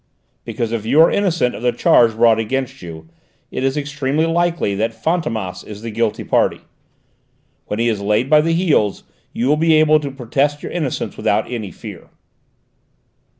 "Because 0.45 0.71
if 0.71 0.83
you 0.83 0.99
are 1.01 1.11
innocent 1.11 1.53
of 1.53 1.61
the 1.61 1.71
charge 1.71 2.13
brought 2.13 2.39
against 2.39 2.81
you, 2.81 3.07
it 3.51 3.63
is 3.63 3.77
extremely 3.77 4.25
likely 4.25 4.73
that 4.73 4.99
Fantômas 4.99 5.63
is 5.63 5.83
the 5.83 5.91
guilty 5.91 6.23
party. 6.23 6.61
When 7.67 7.77
he 7.77 7.87
is 7.87 8.01
laid 8.01 8.27
by 8.27 8.41
the 8.41 8.53
heels 8.53 9.03
you 9.31 9.47
will 9.47 9.57
be 9.57 9.73
able 9.75 9.99
to 9.99 10.09
protest 10.09 10.63
your 10.63 10.71
innocence 10.71 11.17
without 11.17 11.51
any 11.51 11.69
fear." 11.69 12.09